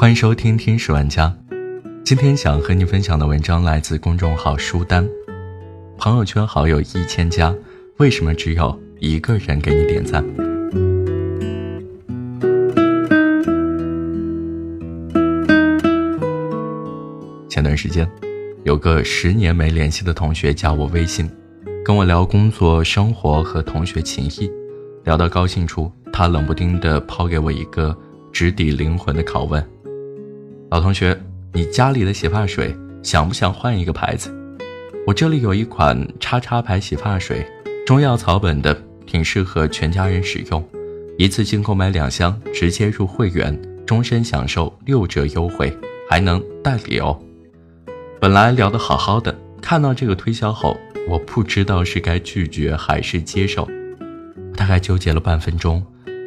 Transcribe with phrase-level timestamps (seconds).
[0.00, 1.26] 欢迎收听《听史玩家》。
[2.02, 5.06] 今天想和你分享的文章来自公众号“书单”。
[5.98, 7.54] 朋友圈好友一千加，
[7.98, 10.24] 为什么只有一个人给你点赞？
[17.50, 18.10] 前段时间，
[18.64, 21.30] 有个十年没联系的同学加我微信，
[21.84, 24.50] 跟我聊工作、生活和同学情谊。
[25.04, 27.94] 聊到高兴处，他冷不丁地抛给我一个
[28.32, 29.62] 直抵灵魂的拷问
[30.70, 31.20] ：“老同学，
[31.52, 34.32] 你家里的洗发水想不想换一个牌子？
[35.04, 37.44] 我这里有一款叉叉牌洗发水，
[37.84, 40.64] 中药草本的，挺适合全家人使用。
[41.18, 45.76] 一次性购买两箱，直接入会员，终身享受六折优惠，
[46.08, 47.20] 还能代理哦。”
[48.20, 50.78] 本来聊得好好的，看到这个推销后，
[51.08, 53.68] 我不知道是该拒绝还是接受。
[54.54, 55.84] 大概纠结了半分钟，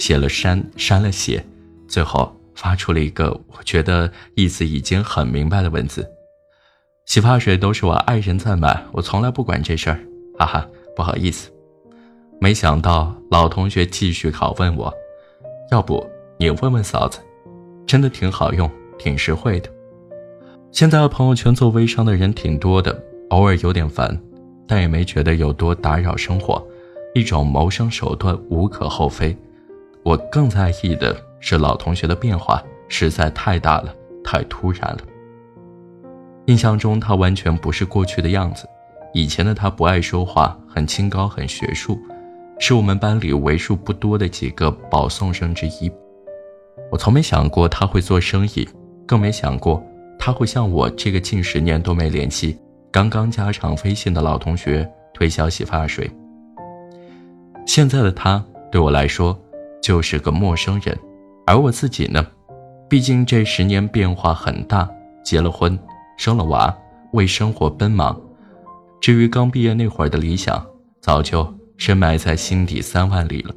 [0.00, 1.46] 写了删，删了写，
[1.86, 6.08] 最后发出了一个我觉得意思已经很明白的文字：
[7.06, 10.00] 洗发水都是我爱人在买，我从来不管这事儿，
[10.38, 11.50] 哈哈，不好意思。
[12.40, 14.92] 没想到老同学继续拷问我：
[15.70, 16.04] 要不
[16.38, 17.18] 你问问嫂子，
[17.86, 19.70] 真的挺好用，挺实惠的。
[20.70, 24.20] 现在朋友圈做微商的人挺多的，偶尔有点烦，
[24.66, 26.64] 但也没觉得有多打扰生活。
[27.14, 29.36] 一种谋生手段无可厚非，
[30.02, 31.16] 我更在意的
[31.46, 34.98] 是老同学的变化实在太大了，太突然了。
[36.46, 38.66] 印象中他完全不是过去的样子，
[39.12, 41.98] 以前的他不爱说话，很清高，很学术，
[42.58, 45.92] 是我们班里为数不多的几个保送生之一。
[46.90, 48.66] 我从没想过他会做生意，
[49.06, 49.84] 更没想过
[50.18, 52.58] 他会向我这个近十年都没联系、
[52.90, 56.10] 刚刚加上微信的老同学推销洗发水。
[57.66, 59.38] 现在的他对我来说
[59.82, 60.98] 就是个陌生人，
[61.46, 62.26] 而我自己呢，
[62.88, 64.88] 毕竟这十年变化很大，
[65.22, 65.78] 结了婚，
[66.16, 66.74] 生了娃，
[67.12, 68.18] 为生活奔忙。
[69.00, 70.64] 至于刚毕业那会儿的理想，
[71.00, 71.46] 早就
[71.76, 73.54] 深埋在心底三万里了。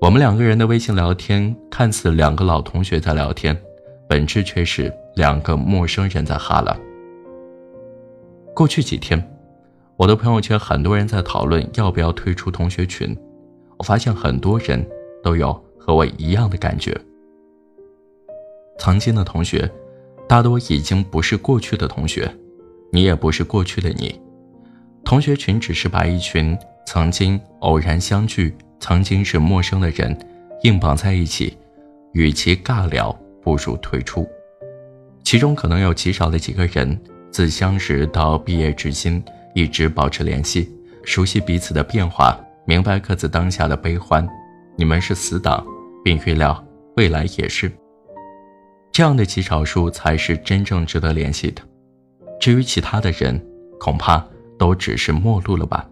[0.00, 3.54] 我们两个人的微信聊天，看似两个老同学在聊天，
[4.08, 6.74] 本质却是两个陌生人在哈拉。
[8.54, 9.22] 过去几天。
[9.96, 13.14] 我的朋友圈很多人在讨论要不要退出同学群，
[13.76, 14.82] 我发现很多人
[15.22, 16.98] 都有和我一样的感觉。
[18.78, 19.70] 曾经的同学，
[20.28, 22.30] 大多已经不是过去的同学，
[22.90, 24.20] 你也不是过去的你。
[25.04, 30.16] 同学群只是把一群曾经偶然相聚、曾经是陌生的人
[30.62, 31.56] 硬绑在一起，
[32.12, 33.10] 与其尬聊，
[33.42, 34.28] 不如退出。
[35.22, 36.98] 其中可能有极少的几个人，
[37.30, 39.22] 自相识到毕业至今。
[39.52, 40.70] 一直保持联系，
[41.02, 44.24] 熟悉彼此的变化，明白各自当下的悲欢。
[44.80, 45.62] 你们是死党，
[46.02, 47.70] 并预料未来也是。
[48.90, 51.60] 这样的极少数才是真正值得联系的。
[52.40, 53.38] 至于其他的人，
[53.78, 54.26] 恐怕
[54.58, 55.86] 都只是陌路了吧。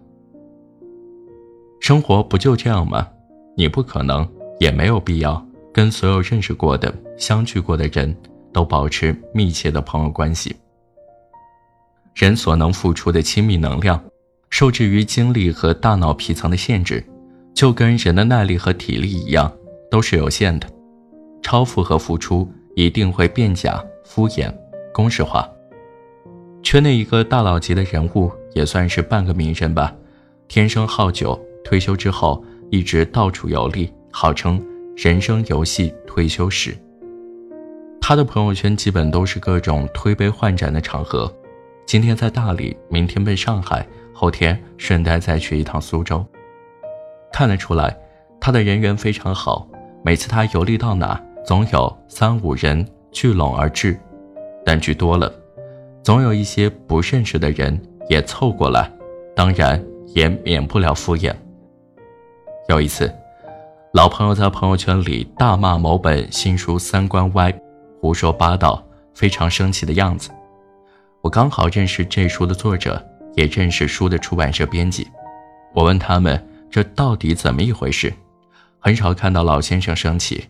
[1.79, 3.07] 生活不就这样吗？
[3.55, 4.27] 你不可能，
[4.59, 5.39] 也没有必要
[5.71, 8.17] 跟所有认识过的、相聚过的人
[8.51, 10.55] 都保持密切的朋友关系。
[12.15, 14.03] 人所能付出的亲密能量，
[14.49, 17.05] 受制于精力和大脑皮层的限制，
[17.59, 19.51] 就跟人的耐力和体力一样，
[19.91, 20.67] 都是有限的。
[21.41, 24.49] 超负荷付出一定会变假、敷衍、
[24.93, 25.45] 公式化。
[26.63, 29.93] 圈内一个大佬级的人物，也算是半个名人吧。
[30.47, 34.65] 天生好酒，退休之后一直到处游历，号称
[34.95, 36.73] “人生游戏退休史”。
[37.99, 41.29] 他的朋友圈基本都是各种推杯换盏的场合。
[41.85, 46.25] 今天在大理，明天奔上海，后天顺带再去一趟苏州。
[47.31, 47.95] 看得出来，
[48.39, 49.67] 他的人缘非常好。
[50.03, 53.99] 每次他游历到哪，总有三五人聚拢而至，
[54.65, 55.31] 但聚多了，
[56.03, 57.79] 总有一些不认识的人
[58.09, 58.89] 也凑过来，
[59.35, 61.33] 当然也免不了敷衍。
[62.69, 63.13] 有一次，
[63.93, 67.53] 老朋友在朋友圈里大骂某本新书三观歪，
[67.99, 68.81] 胡说八道，
[69.13, 70.29] 非常生气的样子。
[71.21, 73.03] 我刚好认识这书的作者，
[73.35, 75.07] 也认识书的出版社编辑。
[75.73, 78.13] 我问他们这到底怎么一回事，
[78.79, 80.43] 很少看到老先生生气。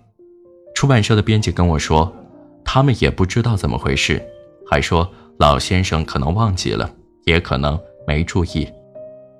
[0.76, 2.14] 出版社的编辑跟我说，
[2.64, 4.22] 他们也不知道怎么回事，
[4.70, 6.90] 还说老先生可能忘记了，
[7.26, 8.68] 也可能没注意。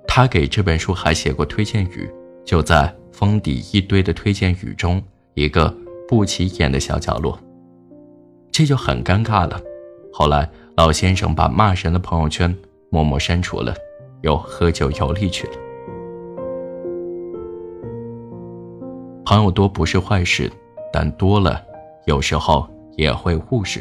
[0.06, 2.10] 他给这本书还写过推荐语，
[2.44, 5.02] 就在封底一堆的推荐语中，
[5.34, 5.74] 一个
[6.08, 7.38] 不起眼的小角落，
[8.50, 9.60] 这就很尴尬了。
[10.12, 10.50] 后来。
[10.76, 12.56] 老先生把骂人的朋友圈
[12.88, 13.74] 默默删除了，
[14.22, 15.52] 又喝酒游历去了。
[19.30, 20.50] 朋友多不是坏事，
[20.92, 21.64] 但多了
[22.04, 23.80] 有时候也会忽视。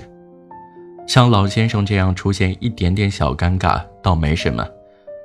[1.07, 4.63] 像老先生这样出现一点点小尴尬倒没什么，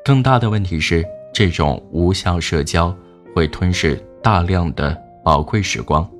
[0.02, 2.96] 更大的问题是这种无效社交
[3.34, 6.10] 会吞噬大量的宝贵时光。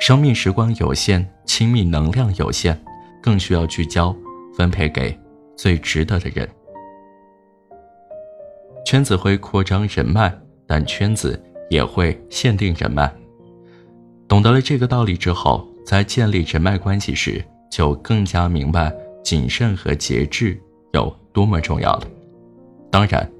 [0.00, 2.76] 生命时光有限，亲密能量有限，
[3.22, 4.12] 更需要聚焦，
[4.56, 5.16] 分配给
[5.56, 6.48] 最值得的人。
[8.84, 11.40] 圈子会扩张人脉，但圈子
[11.70, 13.12] 也会限定人脉。
[14.26, 20.60] 懂得了这个道理之后，在建立人脉关系时，就更加明白谨慎和节制
[20.92, 22.06] 有多么重要了。
[22.90, 23.30] 当然，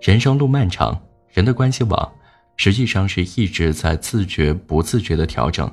[0.00, 2.12] 人生路漫长，人的关系网
[2.56, 5.70] 实际上是一直在自觉不自觉的调整。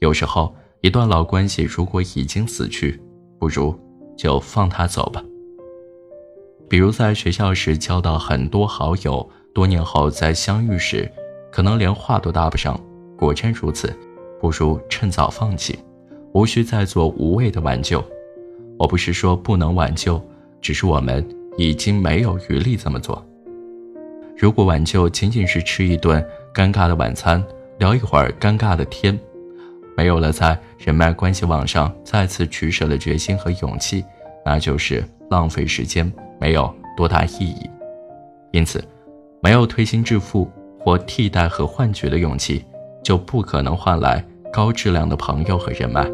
[0.00, 3.00] 有时候，一段老关系如果已经死去，
[3.38, 3.74] 不如
[4.16, 5.22] 就放他走吧。
[6.68, 11.10] 比如在学校时交到很多好友，多年后在相遇时，
[11.56, 12.78] 可能连话都搭不上。
[13.16, 13.90] 果真如此，
[14.38, 15.78] 不如趁早放弃，
[16.34, 18.04] 无需再做无谓的挽救。
[18.78, 20.20] 我不是说不能挽救，
[20.60, 21.26] 只是我们
[21.56, 23.24] 已经没有余力这么做。
[24.36, 26.22] 如果挽救仅仅是吃一顿
[26.52, 27.42] 尴尬的晚餐，
[27.78, 29.18] 聊一会儿尴尬的天。
[29.96, 34.04] 没有了在人脉关系网上再次取舍的决心和勇气，
[34.44, 37.70] 那就是浪费时间，没有多大意义。
[38.52, 38.84] 因此，
[39.40, 40.46] 没有推心置腹
[40.86, 42.64] 或替代和换取的勇气，
[43.02, 46.04] 就不可能换来高质量的朋友和人脉。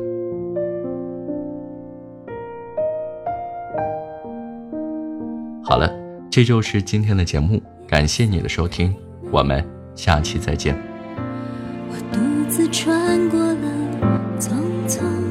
[5.62, 5.92] 好了，
[6.30, 8.96] 这就是今天的节目，感谢你的收听，
[9.30, 9.62] 我们
[9.94, 10.74] 下期再见。
[11.90, 13.52] 我独自穿过。
[14.38, 15.21] 竟是。